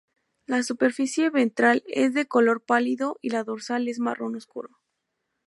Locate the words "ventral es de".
1.29-2.25